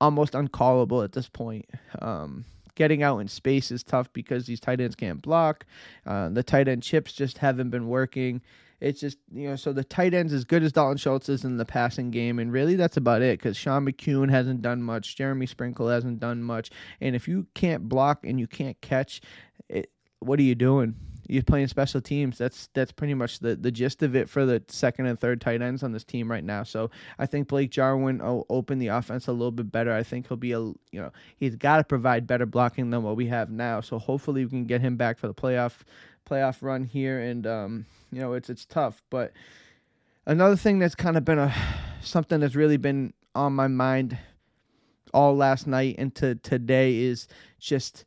almost 0.00 0.32
uncallable 0.32 1.04
at 1.04 1.12
this 1.12 1.28
point. 1.28 1.66
Um, 2.00 2.44
getting 2.74 3.02
out 3.02 3.18
in 3.18 3.28
space 3.28 3.70
is 3.70 3.82
tough 3.82 4.12
because 4.12 4.46
these 4.46 4.60
tight 4.60 4.80
ends 4.80 4.96
can't 4.96 5.20
block. 5.20 5.66
Uh, 6.06 6.28
the 6.30 6.42
tight 6.42 6.68
end 6.68 6.82
chips 6.82 7.12
just 7.12 7.38
haven't 7.38 7.70
been 7.70 7.88
working. 7.88 8.40
It's 8.80 9.00
just 9.00 9.18
you 9.30 9.48
know, 9.48 9.56
so 9.56 9.74
the 9.74 9.84
tight 9.84 10.14
ends 10.14 10.32
as 10.32 10.44
good 10.44 10.62
as 10.62 10.72
Dalton 10.72 10.96
Schultz 10.96 11.28
is 11.28 11.44
in 11.44 11.58
the 11.58 11.66
passing 11.66 12.10
game, 12.10 12.38
and 12.38 12.50
really 12.50 12.76
that's 12.76 12.96
about 12.96 13.20
it. 13.20 13.38
Because 13.38 13.56
Sean 13.56 13.84
McKeon 13.84 14.30
hasn't 14.30 14.62
done 14.62 14.82
much, 14.82 15.16
Jeremy 15.16 15.44
Sprinkle 15.44 15.88
hasn't 15.88 16.20
done 16.20 16.42
much, 16.42 16.70
and 17.00 17.14
if 17.14 17.28
you 17.28 17.46
can't 17.54 17.88
block 17.88 18.24
and 18.24 18.40
you 18.40 18.46
can't 18.46 18.80
catch, 18.80 19.20
it, 19.68 19.90
what 20.20 20.38
are 20.38 20.44
you 20.44 20.54
doing? 20.54 20.94
You're 21.30 21.44
playing 21.44 21.68
special 21.68 22.00
teams. 22.00 22.38
That's 22.38 22.68
that's 22.74 22.90
pretty 22.90 23.14
much 23.14 23.38
the, 23.38 23.54
the 23.54 23.70
gist 23.70 24.02
of 24.02 24.16
it 24.16 24.28
for 24.28 24.44
the 24.44 24.62
second 24.66 25.06
and 25.06 25.18
third 25.18 25.40
tight 25.40 25.62
ends 25.62 25.84
on 25.84 25.92
this 25.92 26.02
team 26.02 26.28
right 26.28 26.42
now. 26.42 26.64
So 26.64 26.90
I 27.20 27.26
think 27.26 27.46
Blake 27.46 27.70
Jarwin 27.70 28.18
will 28.18 28.46
open 28.50 28.80
the 28.80 28.88
offense 28.88 29.28
a 29.28 29.32
little 29.32 29.52
bit 29.52 29.70
better. 29.70 29.92
I 29.92 30.02
think 30.02 30.26
he'll 30.26 30.36
be 30.36 30.52
a 30.52 30.58
you 30.58 30.76
know 30.92 31.12
he's 31.36 31.54
got 31.54 31.76
to 31.76 31.84
provide 31.84 32.26
better 32.26 32.46
blocking 32.46 32.90
than 32.90 33.04
what 33.04 33.14
we 33.14 33.26
have 33.28 33.48
now. 33.48 33.80
So 33.80 33.98
hopefully 33.98 34.44
we 34.44 34.50
can 34.50 34.64
get 34.64 34.80
him 34.80 34.96
back 34.96 35.18
for 35.18 35.28
the 35.28 35.34
playoff 35.34 35.82
playoff 36.28 36.62
run 36.62 36.82
here. 36.82 37.20
And 37.20 37.46
um, 37.46 37.86
you 38.10 38.20
know 38.20 38.32
it's 38.32 38.50
it's 38.50 38.66
tough, 38.66 39.00
but 39.08 39.32
another 40.26 40.56
thing 40.56 40.80
that's 40.80 40.96
kind 40.96 41.16
of 41.16 41.24
been 41.24 41.38
a 41.38 41.54
something 42.02 42.40
that's 42.40 42.56
really 42.56 42.76
been 42.76 43.12
on 43.36 43.52
my 43.52 43.68
mind 43.68 44.18
all 45.14 45.36
last 45.36 45.68
night 45.68 45.94
and 45.98 46.12
to 46.16 46.34
today 46.36 46.96
is 46.98 47.28
just 47.60 48.04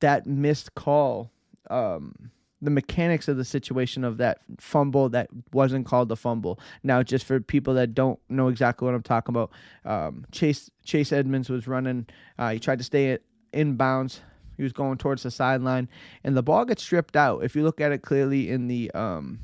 that 0.00 0.26
missed 0.26 0.74
call 0.74 1.30
um, 1.70 2.30
the 2.60 2.70
mechanics 2.70 3.28
of 3.28 3.36
the 3.36 3.44
situation 3.44 4.04
of 4.04 4.16
that 4.16 4.40
fumble 4.58 5.08
that 5.10 5.28
wasn't 5.52 5.86
called 5.86 6.10
a 6.10 6.16
fumble. 6.16 6.58
Now, 6.82 7.02
just 7.02 7.24
for 7.24 7.40
people 7.40 7.74
that 7.74 7.94
don't 7.94 8.18
know 8.28 8.48
exactly 8.48 8.86
what 8.86 8.94
I'm 8.94 9.02
talking 9.02 9.34
about, 9.34 9.52
um, 9.84 10.24
Chase 10.32 10.70
Chase 10.84 11.12
Edmonds 11.12 11.48
was 11.48 11.68
running. 11.68 12.06
Uh, 12.38 12.50
he 12.50 12.58
tried 12.58 12.78
to 12.78 12.84
stay 12.84 13.18
in 13.52 13.76
bounds. 13.76 14.20
He 14.56 14.64
was 14.64 14.72
going 14.72 14.98
towards 14.98 15.22
the 15.22 15.30
sideline, 15.30 15.88
and 16.24 16.36
the 16.36 16.42
ball 16.42 16.64
gets 16.64 16.82
stripped 16.82 17.16
out. 17.16 17.44
If 17.44 17.54
you 17.54 17.62
look 17.62 17.80
at 17.80 17.92
it 17.92 18.02
clearly 18.02 18.50
in 18.50 18.66
the 18.66 18.90
um, 18.90 19.38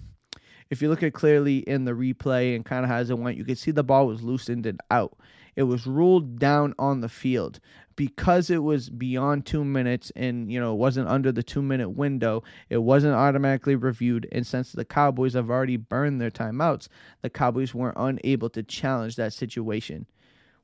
if 0.70 0.82
you 0.82 0.88
look 0.88 1.04
at 1.04 1.12
clearly 1.12 1.58
in 1.58 1.84
the 1.84 1.92
replay 1.92 2.56
and 2.56 2.64
kind 2.64 2.84
of 2.84 2.90
how 2.90 2.98
it 2.98 3.18
went, 3.18 3.38
you 3.38 3.44
can 3.44 3.54
see 3.54 3.70
the 3.70 3.84
ball 3.84 4.08
was 4.08 4.22
loosened 4.22 4.66
and 4.66 4.80
out. 4.90 5.16
It 5.56 5.64
was 5.64 5.86
ruled 5.86 6.38
down 6.38 6.74
on 6.78 7.00
the 7.00 7.08
field. 7.08 7.60
Because 7.96 8.50
it 8.50 8.64
was 8.64 8.90
beyond 8.90 9.46
two 9.46 9.64
minutes 9.64 10.10
and 10.16 10.50
you 10.50 10.58
know 10.58 10.72
it 10.72 10.78
wasn't 10.78 11.08
under 11.08 11.30
the 11.30 11.44
two 11.44 11.62
minute 11.62 11.90
window 11.90 12.42
it 12.68 12.78
wasn't 12.78 13.14
automatically 13.14 13.76
reviewed. 13.76 14.26
And 14.32 14.44
since 14.44 14.72
the 14.72 14.84
cowboys 14.84 15.34
have 15.34 15.48
already 15.48 15.76
burned 15.76 16.20
their 16.20 16.30
timeouts 16.30 16.88
the 17.22 17.30
cowboys 17.30 17.72
weren't 17.72 17.96
unable 17.96 18.50
to 18.50 18.64
challenge 18.64 19.14
that 19.14 19.32
situation. 19.32 20.06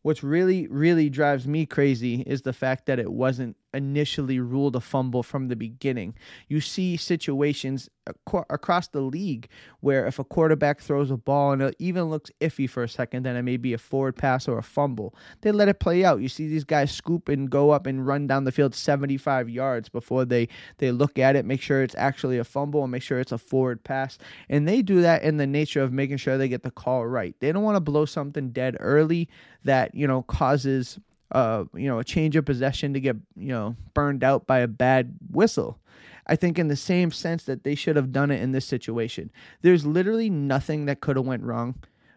What's 0.02 0.24
really 0.24 0.66
really 0.66 1.08
drives 1.08 1.46
me 1.46 1.66
crazy 1.66 2.22
is 2.22 2.42
the 2.42 2.52
fact 2.52 2.86
that 2.86 2.98
it 2.98 3.12
wasn't 3.12 3.56
initially 3.72 4.40
ruled 4.40 4.76
a 4.76 4.80
fumble 4.80 5.22
from 5.22 5.48
the 5.48 5.56
beginning. 5.56 6.14
You 6.48 6.60
see 6.60 6.96
situations 6.96 7.88
ac- 8.08 8.44
across 8.50 8.88
the 8.88 9.00
league 9.00 9.48
where 9.80 10.06
if 10.06 10.18
a 10.18 10.24
quarterback 10.24 10.80
throws 10.80 11.10
a 11.10 11.16
ball 11.16 11.52
and 11.52 11.62
it 11.62 11.76
even 11.78 12.04
looks 12.04 12.30
iffy 12.40 12.68
for 12.68 12.82
a 12.82 12.88
second, 12.88 13.24
then 13.24 13.36
it 13.36 13.42
may 13.42 13.56
be 13.56 13.72
a 13.72 13.78
forward 13.78 14.16
pass 14.16 14.48
or 14.48 14.58
a 14.58 14.62
fumble. 14.62 15.14
They 15.42 15.52
let 15.52 15.68
it 15.68 15.80
play 15.80 16.04
out. 16.04 16.20
You 16.20 16.28
see 16.28 16.48
these 16.48 16.64
guys 16.64 16.90
scoop 16.90 17.28
and 17.28 17.50
go 17.50 17.70
up 17.70 17.86
and 17.86 18.06
run 18.06 18.26
down 18.26 18.44
the 18.44 18.52
field 18.52 18.74
75 18.74 19.48
yards 19.48 19.88
before 19.88 20.24
they 20.24 20.48
they 20.78 20.90
look 20.90 21.18
at 21.18 21.36
it, 21.36 21.44
make 21.44 21.60
sure 21.60 21.82
it's 21.82 21.94
actually 21.96 22.38
a 22.38 22.44
fumble 22.44 22.82
and 22.82 22.92
make 22.92 23.02
sure 23.02 23.20
it's 23.20 23.32
a 23.32 23.38
forward 23.38 23.84
pass. 23.84 24.18
And 24.48 24.66
they 24.66 24.82
do 24.82 25.00
that 25.02 25.22
in 25.22 25.36
the 25.36 25.46
nature 25.46 25.82
of 25.82 25.92
making 25.92 26.18
sure 26.18 26.36
they 26.36 26.48
get 26.48 26.62
the 26.62 26.70
call 26.70 27.06
right. 27.06 27.34
They 27.40 27.52
don't 27.52 27.62
want 27.62 27.76
to 27.76 27.80
blow 27.80 28.04
something 28.04 28.50
dead 28.50 28.76
early 28.80 29.28
that, 29.64 29.94
you 29.94 30.06
know, 30.06 30.22
causes 30.22 30.98
uh, 31.32 31.64
you 31.74 31.88
know, 31.88 31.98
a 31.98 32.04
change 32.04 32.36
of 32.36 32.44
possession 32.44 32.94
to 32.94 33.00
get, 33.00 33.16
you 33.36 33.48
know, 33.48 33.76
burned 33.94 34.24
out 34.24 34.46
by 34.46 34.58
a 34.60 34.68
bad 34.68 35.14
whistle. 35.30 35.78
I 36.26 36.36
think 36.36 36.58
in 36.58 36.68
the 36.68 36.76
same 36.76 37.10
sense 37.10 37.44
that 37.44 37.64
they 37.64 37.74
should 37.74 37.96
have 37.96 38.12
done 38.12 38.30
it 38.30 38.40
in 38.40 38.52
this 38.52 38.66
situation. 38.66 39.30
There's 39.62 39.86
literally 39.86 40.30
nothing 40.30 40.86
that 40.86 41.00
could 41.00 41.16
have 41.16 41.26
went 41.26 41.42
wrong 41.42 41.74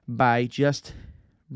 by 0.08 0.46
just 0.46 0.94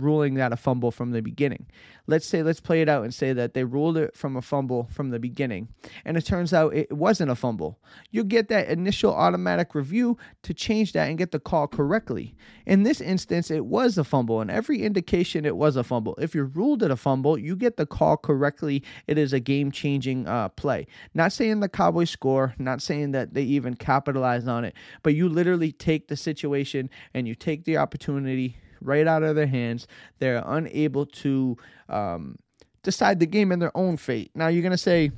ruling 0.01 0.35
that 0.35 0.53
a 0.53 0.57
fumble 0.57 0.91
from 0.91 1.11
the 1.11 1.21
beginning. 1.21 1.67
Let's 2.07 2.25
say, 2.25 2.41
let's 2.41 2.61
play 2.61 2.81
it 2.81 2.87
out 2.87 3.03
and 3.03 3.13
say 3.13 3.33
that 3.33 3.53
they 3.53 3.65
ruled 3.65 3.97
it 3.97 4.15
from 4.15 4.37
a 4.37 4.41
fumble 4.41 4.87
from 4.91 5.09
the 5.09 5.19
beginning, 5.19 5.67
and 6.05 6.15
it 6.15 6.25
turns 6.25 6.53
out 6.53 6.73
it 6.73 6.91
wasn't 6.91 7.31
a 7.31 7.35
fumble. 7.35 7.79
You 8.11 8.23
get 8.23 8.47
that 8.47 8.69
initial 8.69 9.13
automatic 9.13 9.75
review 9.75 10.17
to 10.43 10.53
change 10.53 10.93
that 10.93 11.09
and 11.09 11.17
get 11.17 11.31
the 11.31 11.39
call 11.39 11.67
correctly. 11.67 12.35
In 12.65 12.83
this 12.83 13.01
instance, 13.01 13.51
it 13.51 13.65
was 13.65 13.97
a 13.97 14.05
fumble, 14.05 14.39
and 14.39 14.49
every 14.49 14.83
indication 14.83 15.45
it 15.45 15.57
was 15.57 15.75
a 15.75 15.83
fumble. 15.83 16.15
If 16.15 16.33
you 16.33 16.43
ruled 16.43 16.81
it 16.83 16.91
a 16.91 16.95
fumble, 16.95 17.37
you 17.37 17.55
get 17.55 17.75
the 17.75 17.85
call 17.85 18.15
correctly. 18.15 18.83
It 19.07 19.17
is 19.17 19.33
a 19.33 19.39
game 19.39 19.71
changing 19.71 20.27
uh, 20.27 20.49
play. 20.49 20.87
Not 21.13 21.33
saying 21.33 21.59
the 21.59 21.69
Cowboys 21.69 22.09
score, 22.09 22.55
not 22.57 22.81
saying 22.81 23.11
that 23.11 23.33
they 23.33 23.43
even 23.43 23.75
capitalized 23.75 24.47
on 24.47 24.63
it, 24.63 24.75
but 25.03 25.13
you 25.13 25.27
literally 25.27 25.71
take 25.71 26.07
the 26.07 26.15
situation 26.15 26.89
and 27.13 27.27
you 27.27 27.35
take 27.35 27.65
the 27.65 27.77
opportunity 27.77 28.57
right 28.81 29.07
out 29.07 29.23
of 29.23 29.35
their 29.35 29.47
hands. 29.47 29.87
They're 30.19 30.43
unable 30.45 31.05
to 31.05 31.57
um, 31.89 32.37
decide 32.83 33.19
the 33.19 33.25
game 33.25 33.51
in 33.51 33.59
their 33.59 33.75
own 33.75 33.97
fate. 33.97 34.31
Now, 34.35 34.47
you're 34.47 34.61
going 34.61 34.71
to 34.71 34.77
say, 34.77 35.11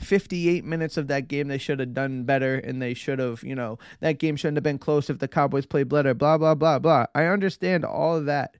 58 0.00 0.64
minutes 0.64 0.96
of 0.96 1.06
that 1.08 1.28
game 1.28 1.48
they 1.48 1.58
should 1.58 1.78
have 1.78 1.94
done 1.94 2.24
better 2.24 2.56
and 2.56 2.80
they 2.80 2.94
should 2.94 3.18
have 3.18 3.42
you 3.42 3.54
know 3.54 3.78
that 4.00 4.18
game 4.18 4.36
shouldn't 4.36 4.56
have 4.56 4.64
been 4.64 4.78
close 4.78 5.10
if 5.10 5.18
the 5.18 5.28
cowboys 5.28 5.66
played 5.66 5.88
better 5.88 6.14
blah 6.14 6.38
blah 6.38 6.54
blah 6.54 6.78
blah 6.78 7.06
i 7.14 7.24
understand 7.26 7.84
all 7.84 8.16
of 8.16 8.24
that 8.24 8.56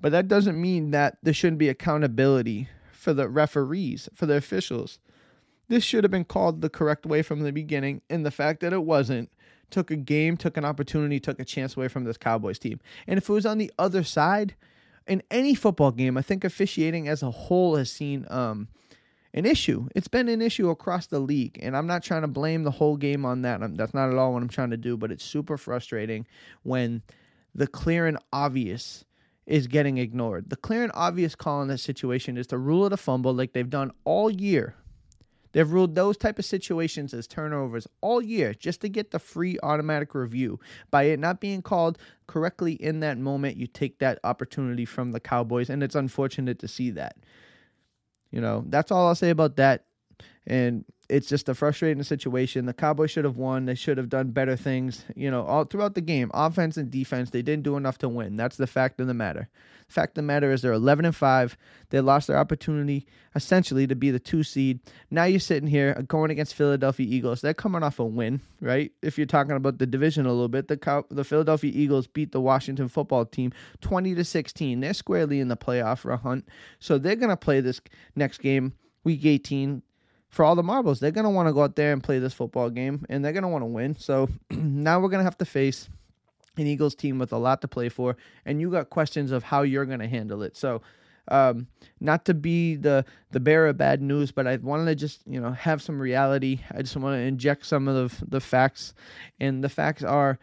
but 0.00 0.12
that 0.12 0.28
doesn't 0.28 0.60
mean 0.60 0.90
that 0.90 1.18
there 1.22 1.32
shouldn't 1.32 1.58
be 1.58 1.68
accountability 1.68 2.68
for 2.92 3.14
the 3.14 3.28
referees 3.28 4.08
for 4.14 4.26
the 4.26 4.36
officials 4.36 4.98
this 5.68 5.84
should 5.84 6.04
have 6.04 6.10
been 6.10 6.24
called 6.24 6.60
the 6.60 6.68
correct 6.68 7.06
way 7.06 7.22
from 7.22 7.40
the 7.40 7.52
beginning 7.52 8.02
and 8.10 8.26
the 8.26 8.30
fact 8.30 8.60
that 8.60 8.72
it 8.72 8.84
wasn't 8.84 9.30
took 9.70 9.90
a 9.90 9.96
game, 9.96 10.36
took 10.36 10.56
an 10.56 10.64
opportunity, 10.64 11.20
took 11.20 11.40
a 11.40 11.44
chance 11.44 11.76
away 11.76 11.88
from 11.88 12.04
this 12.04 12.16
Cowboys 12.16 12.58
team. 12.58 12.80
And 13.06 13.18
if 13.18 13.28
it 13.28 13.32
was 13.32 13.46
on 13.46 13.58
the 13.58 13.72
other 13.78 14.04
side, 14.04 14.54
in 15.06 15.22
any 15.30 15.54
football 15.54 15.92
game, 15.92 16.16
I 16.16 16.22
think 16.22 16.44
officiating 16.44 17.08
as 17.08 17.22
a 17.22 17.30
whole 17.30 17.76
has 17.76 17.90
seen 17.90 18.26
um, 18.28 18.68
an 19.34 19.46
issue. 19.46 19.88
It's 19.94 20.08
been 20.08 20.28
an 20.28 20.42
issue 20.42 20.68
across 20.70 21.06
the 21.06 21.20
league, 21.20 21.58
and 21.62 21.76
I'm 21.76 21.86
not 21.86 22.02
trying 22.02 22.22
to 22.22 22.28
blame 22.28 22.64
the 22.64 22.70
whole 22.70 22.96
game 22.96 23.24
on 23.24 23.42
that. 23.42 23.60
that's 23.76 23.94
not 23.94 24.10
at 24.10 24.16
all 24.16 24.32
what 24.32 24.42
I'm 24.42 24.48
trying 24.48 24.70
to 24.70 24.76
do, 24.76 24.96
but 24.96 25.12
it's 25.12 25.24
super 25.24 25.56
frustrating 25.56 26.26
when 26.62 27.02
the 27.54 27.66
clear 27.66 28.06
and 28.06 28.18
obvious 28.32 29.04
is 29.46 29.68
getting 29.68 29.98
ignored. 29.98 30.50
The 30.50 30.56
clear 30.56 30.82
and 30.82 30.92
obvious 30.94 31.34
call 31.34 31.62
in 31.62 31.68
this 31.68 31.82
situation 31.82 32.36
is 32.36 32.48
to 32.48 32.58
rule 32.58 32.86
it 32.86 32.92
a 32.92 32.96
fumble 32.96 33.32
like 33.32 33.52
they've 33.52 33.70
done 33.70 33.92
all 34.04 34.28
year 34.28 34.74
They've 35.56 35.72
ruled 35.72 35.94
those 35.94 36.18
type 36.18 36.38
of 36.38 36.44
situations 36.44 37.14
as 37.14 37.26
turnovers 37.26 37.88
all 38.02 38.20
year 38.20 38.52
just 38.52 38.82
to 38.82 38.90
get 38.90 39.10
the 39.10 39.18
free 39.18 39.58
automatic 39.62 40.14
review. 40.14 40.60
By 40.90 41.04
it 41.04 41.18
not 41.18 41.40
being 41.40 41.62
called 41.62 41.96
correctly 42.26 42.74
in 42.74 43.00
that 43.00 43.16
moment, 43.16 43.56
you 43.56 43.66
take 43.66 43.98
that 44.00 44.18
opportunity 44.22 44.84
from 44.84 45.12
the 45.12 45.18
Cowboys, 45.18 45.70
and 45.70 45.82
it's 45.82 45.94
unfortunate 45.94 46.58
to 46.58 46.68
see 46.68 46.90
that. 46.90 47.16
You 48.30 48.42
know, 48.42 48.66
that's 48.68 48.92
all 48.92 49.06
I'll 49.06 49.14
say 49.14 49.30
about 49.30 49.56
that. 49.56 49.85
And 50.46 50.84
it's 51.08 51.28
just 51.28 51.48
a 51.48 51.54
frustrating 51.54 52.02
situation. 52.02 52.66
The 52.66 52.72
Cowboys 52.72 53.10
should 53.10 53.24
have 53.24 53.36
won. 53.36 53.66
They 53.66 53.74
should 53.74 53.98
have 53.98 54.08
done 54.08 54.30
better 54.30 54.56
things, 54.56 55.04
you 55.14 55.30
know, 55.30 55.44
all 55.44 55.64
throughout 55.64 55.94
the 55.94 56.00
game. 56.00 56.30
Offense 56.34 56.76
and 56.76 56.90
defense, 56.90 57.30
they 57.30 57.42
didn't 57.42 57.62
do 57.62 57.76
enough 57.76 57.98
to 57.98 58.08
win. 58.08 58.36
That's 58.36 58.56
the 58.56 58.66
fact 58.66 59.00
of 59.00 59.06
the 59.06 59.14
matter. 59.14 59.48
The 59.86 59.92
fact 59.92 60.10
of 60.10 60.14
the 60.16 60.22
matter 60.22 60.50
is 60.50 60.62
they're 60.62 60.72
11 60.72 61.04
and 61.04 61.14
5. 61.14 61.56
They 61.90 62.00
lost 62.00 62.26
their 62.26 62.38
opportunity 62.38 63.06
essentially 63.36 63.86
to 63.86 63.94
be 63.94 64.10
the 64.10 64.18
2 64.18 64.42
seed. 64.42 64.80
Now 65.10 65.24
you're 65.24 65.38
sitting 65.38 65.68
here 65.68 65.94
going 66.08 66.30
against 66.30 66.54
Philadelphia 66.54 67.06
Eagles. 67.08 67.40
They're 67.40 67.54
coming 67.54 67.84
off 67.84 68.00
a 68.00 68.04
win, 68.04 68.40
right? 68.60 68.90
If 69.02 69.16
you're 69.16 69.26
talking 69.26 69.54
about 69.54 69.78
the 69.78 69.86
division 69.86 70.26
a 70.26 70.32
little 70.32 70.48
bit, 70.48 70.66
the 70.66 70.76
Cow- 70.76 71.06
the 71.10 71.24
Philadelphia 71.24 71.70
Eagles 71.72 72.08
beat 72.08 72.32
the 72.32 72.40
Washington 72.40 72.88
football 72.88 73.24
team 73.24 73.52
20 73.80 74.14
to 74.16 74.24
16. 74.24 74.80
They're 74.80 74.94
squarely 74.94 75.38
in 75.38 75.48
the 75.48 75.56
playoff 75.56 76.20
hunt. 76.20 76.48
So 76.80 76.98
they're 76.98 77.16
going 77.16 77.30
to 77.30 77.36
play 77.36 77.60
this 77.60 77.80
next 78.16 78.38
game 78.38 78.72
week 79.04 79.24
18 79.24 79.82
for 80.28 80.44
all 80.44 80.54
the 80.54 80.62
marbles. 80.62 81.00
They're 81.00 81.10
going 81.10 81.24
to 81.24 81.30
want 81.30 81.48
to 81.48 81.52
go 81.52 81.62
out 81.62 81.76
there 81.76 81.92
and 81.92 82.02
play 82.02 82.18
this 82.18 82.34
football 82.34 82.70
game, 82.70 83.04
and 83.08 83.24
they're 83.24 83.32
going 83.32 83.42
to 83.42 83.48
want 83.48 83.62
to 83.62 83.66
win. 83.66 83.96
So 83.96 84.28
now 84.50 85.00
we're 85.00 85.08
going 85.08 85.20
to 85.20 85.24
have 85.24 85.38
to 85.38 85.44
face 85.44 85.88
an 86.56 86.66
Eagles 86.66 86.94
team 86.94 87.18
with 87.18 87.32
a 87.32 87.38
lot 87.38 87.60
to 87.62 87.68
play 87.68 87.88
for, 87.88 88.16
and 88.44 88.60
you 88.60 88.70
got 88.70 88.90
questions 88.90 89.30
of 89.30 89.42
how 89.42 89.62
you're 89.62 89.84
going 89.84 90.00
to 90.00 90.08
handle 90.08 90.42
it. 90.42 90.56
So, 90.56 90.82
um, 91.28 91.66
not 92.00 92.24
to 92.26 92.34
be 92.34 92.76
the 92.76 93.04
the 93.32 93.40
bearer 93.40 93.68
of 93.68 93.76
bad 93.76 94.00
news, 94.00 94.30
but 94.30 94.46
I 94.46 94.56
wanted 94.56 94.86
to 94.86 94.94
just 94.94 95.22
you 95.26 95.40
know 95.40 95.50
have 95.52 95.82
some 95.82 96.00
reality. 96.00 96.60
I 96.70 96.82
just 96.82 96.96
want 96.96 97.16
to 97.16 97.20
inject 97.20 97.66
some 97.66 97.88
of 97.88 97.94
the 97.94 98.26
the 98.26 98.40
facts, 98.40 98.94
and 99.40 99.62
the 99.62 99.68
facts 99.68 100.04
are, 100.04 100.38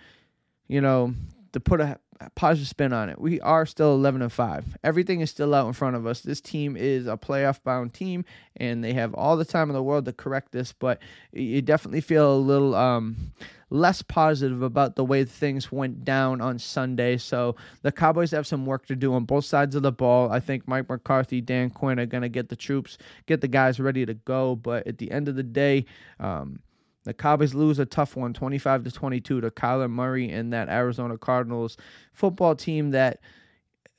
you 0.67 0.81
know, 0.81 1.13
to 1.53 1.59
put 1.59 1.79
a 1.79 1.99
positive 2.36 2.67
spin 2.67 2.93
on 2.93 3.10
it. 3.10 3.20
We 3.20 3.39
are 3.41 3.65
still 3.65 3.93
11 3.93 4.22
and 4.22 4.32
5. 4.32 4.77
Everything 4.84 5.22
is 5.22 5.29
still 5.29 5.53
out 5.53 5.67
in 5.67 5.74
front 5.74 5.96
of 5.96 6.05
us. 6.05 6.22
This 6.22 6.41
team 6.41 6.75
is 6.77 7.08
a 7.08 7.17
playoff 7.17 7.62
bound 7.63 7.93
team 7.93 8.25
and 8.58 8.84
they 8.84 8.93
have 8.93 9.13
all 9.13 9.38
the 9.38 9.46
time 9.46 9.70
in 9.70 9.74
the 9.74 9.84
world 9.84 10.05
to 10.05 10.13
correct 10.13 10.51
this, 10.51 10.74
but 10.74 11.00
you 11.32 11.62
definitely 11.62 12.01
feel 12.01 12.34
a 12.34 12.38
little 12.38 12.75
um, 12.75 13.34
less 13.70 14.01
positive 14.01 14.62
about 14.62 14.96
the 14.96 15.03
way 15.03 15.25
things 15.25 15.72
went 15.72 16.05
down 16.05 16.41
on 16.41 16.60
Sunday. 16.60 17.17
So 17.17 17.55
the 17.82 17.91
Cowboys 17.91 18.32
have 18.32 18.46
some 18.46 18.65
work 18.65 18.86
to 18.88 18.96
do 18.96 19.13
on 19.13 19.25
both 19.25 19.46
sides 19.46 19.75
of 19.75 19.82
the 19.82 19.91
ball. 19.91 20.32
I 20.32 20.39
think 20.39 20.67
Mike 20.67 20.89
McCarthy, 20.89 21.41
Dan 21.41 21.70
Quinn 21.70 22.00
are 22.00 22.05
going 22.05 22.24
to 22.24 22.29
get 22.29 22.50
the 22.50 22.55
troops, 22.55 22.98
get 23.25 23.41
the 23.41 23.48
guys 23.48 23.79
ready 23.79 24.05
to 24.05 24.13
go, 24.13 24.55
but 24.55 24.86
at 24.88 25.00
the 25.00 25.12
end 25.12 25.27
of 25.27 25.36
the 25.36 25.43
day, 25.43 25.86
um, 26.20 26.60
the 27.03 27.13
Cowboys 27.13 27.53
lose 27.53 27.79
a 27.79 27.86
tough 27.86 28.15
one, 28.15 28.33
25 28.33 28.86
to 28.86 28.91
22 28.91 29.41
to 29.41 29.51
Kyler 29.51 29.89
Murray 29.89 30.29
and 30.29 30.53
that 30.53 30.69
Arizona 30.69 31.17
Cardinals 31.17 31.77
football 32.13 32.55
team 32.55 32.91
that 32.91 33.19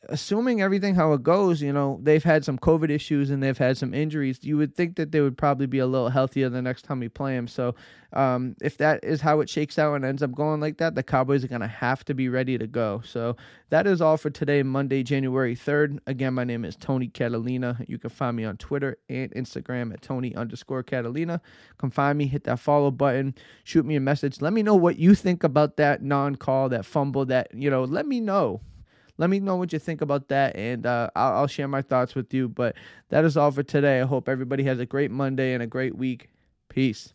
assuming 0.09 0.63
everything 0.63 0.95
how 0.95 1.13
it 1.13 1.23
goes, 1.23 1.63
you 1.63 1.73
know, 1.73 1.99
they've 2.03 2.23
had 2.23 2.45
some 2.45 2.59
COVID 2.59 2.91
issues 2.91 3.31
and 3.31 3.43
they've 3.43 3.57
had 3.57 3.77
some 3.77 3.95
injuries. 3.95 4.39
You 4.43 4.57
would 4.57 4.75
think 4.75 4.97
that 4.97 5.13
they 5.13 5.21
would 5.21 5.37
probably 5.37 5.67
be 5.67 5.79
a 5.79 5.87
little 5.87 6.09
healthier 6.09 6.49
the 6.49 6.63
next 6.63 6.83
time 6.83 7.01
we 7.01 7.09
play 7.09 7.35
them. 7.35 7.49
So, 7.49 7.75
um, 8.13 8.55
if 8.61 8.77
that 8.79 9.03
is 9.03 9.21
how 9.21 9.41
it 9.41 9.49
shakes 9.51 9.79
out 9.79 9.95
and 9.95 10.05
ends 10.05 10.23
up 10.23 10.33
going 10.33 10.61
like 10.61 10.79
that, 10.79 10.95
the 10.95 11.03
Cowboys 11.03 11.43
are 11.45 11.49
going 11.49 11.61
to 11.63 11.67
have 11.67 12.05
to 12.05 12.15
be 12.15 12.29
ready 12.29 12.57
to 12.59 12.67
go. 12.67 13.03
So, 13.05 13.37
that 13.71 13.87
is 13.87 14.01
all 14.01 14.17
for 14.17 14.31
today, 14.31 14.63
Monday, 14.63 15.03
January 15.03 15.57
3rd. 15.57 15.99
Again, 16.07 16.35
my 16.35 16.45
name 16.45 16.65
is 16.65 16.77
Tony 16.77 17.09
Catalina. 17.09 17.79
You 17.89 17.99
can 17.99 18.11
find 18.11 18.37
me 18.37 18.45
on 18.45 18.57
Twitter 18.57 18.99
and 19.09 19.33
Instagram 19.33 19.93
at 19.93 20.03
Tony 20.03 20.35
underscore 20.35 20.83
Catalina. 20.83 21.41
Come 21.79 21.91
find 21.91 22.17
me, 22.17 22.27
hit 22.27 22.45
that 22.45 22.61
follow 22.61 22.91
button, 22.91 23.35
shoot 23.65 23.85
me 23.85 23.97
a 23.97 24.01
message. 24.01 24.41
Let 24.41 24.53
me 24.53 24.63
know 24.63 24.77
what 24.77 24.99
you 24.99 25.15
think 25.15 25.43
about 25.43 25.77
that 25.77 26.03
non 26.03 26.37
call, 26.37 26.69
that 26.69 26.85
fumble, 26.85 27.25
that, 27.27 27.49
you 27.55 27.71
know, 27.71 27.85
let 27.85 28.07
me 28.07 28.21
know. 28.21 28.61
Let 29.17 29.31
me 29.31 29.39
know 29.41 29.57
what 29.57 29.73
you 29.73 29.79
think 29.79 30.01
about 30.01 30.29
that, 30.29 30.57
and 30.57 30.87
uh, 30.87 31.11
I'll, 31.15 31.33
I'll 31.35 31.47
share 31.47 31.69
my 31.69 31.83
thoughts 31.83 32.15
with 32.15 32.35
you. 32.35 32.49
But 32.49 32.77
that 33.11 33.25
is 33.25 33.37
all 33.37 33.51
for 33.51 33.63
today. 33.63 34.01
I 34.01 34.05
hope 34.05 34.29
everybody 34.29 34.65
has 34.65 34.81
a 34.81 34.87
great 34.87 35.11
Monday 35.11 35.55
and 35.55 35.63
a 35.63 35.67
great 35.67 35.97
week. 35.97 36.31
Peace. 36.69 37.15